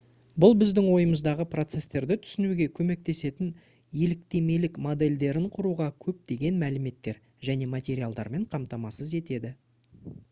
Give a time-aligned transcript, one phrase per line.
[0.43, 3.51] бұл біздің ойымыздағы процестерді түсінуге көмектесетін
[4.07, 9.55] еліктемелік модельдерін құруға көптеген мәліметтер және материалдармен қамтамасыз етеді